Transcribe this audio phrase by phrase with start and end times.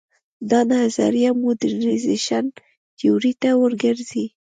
[0.49, 2.45] دا نظریه د موډرنیزېشن
[2.97, 4.25] تیورۍ ته ور ګرځي.